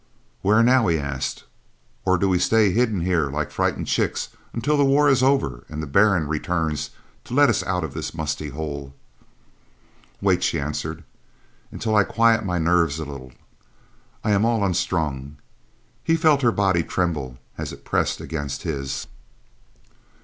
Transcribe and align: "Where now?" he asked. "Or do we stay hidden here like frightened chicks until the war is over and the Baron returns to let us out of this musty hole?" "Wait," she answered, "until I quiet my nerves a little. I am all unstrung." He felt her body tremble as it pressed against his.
"Where 0.41 0.63
now?" 0.63 0.87
he 0.87 0.97
asked. 0.97 1.43
"Or 2.05 2.17
do 2.17 2.27
we 2.27 2.39
stay 2.39 2.71
hidden 2.71 3.01
here 3.01 3.29
like 3.29 3.51
frightened 3.51 3.85
chicks 3.85 4.29
until 4.51 4.75
the 4.75 4.83
war 4.83 5.07
is 5.07 5.21
over 5.21 5.63
and 5.69 5.79
the 5.79 5.85
Baron 5.85 6.27
returns 6.27 6.89
to 7.25 7.35
let 7.35 7.51
us 7.51 7.61
out 7.61 7.83
of 7.83 7.93
this 7.93 8.11
musty 8.11 8.49
hole?" 8.49 8.95
"Wait," 10.19 10.41
she 10.41 10.59
answered, 10.59 11.03
"until 11.71 11.95
I 11.95 12.03
quiet 12.03 12.43
my 12.43 12.57
nerves 12.57 12.97
a 12.97 13.05
little. 13.05 13.31
I 14.23 14.31
am 14.31 14.43
all 14.43 14.65
unstrung." 14.65 15.37
He 16.03 16.15
felt 16.15 16.41
her 16.41 16.51
body 16.51 16.81
tremble 16.81 17.37
as 17.55 17.71
it 17.71 17.85
pressed 17.85 18.19
against 18.19 18.63
his. 18.63 19.05